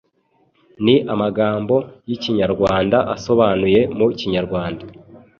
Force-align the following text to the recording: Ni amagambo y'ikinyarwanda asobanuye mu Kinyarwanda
Ni 0.85 0.95
amagambo 1.13 1.75
y'ikinyarwanda 2.07 2.97
asobanuye 3.15 3.79
mu 3.97 4.05
Kinyarwanda 4.19 4.83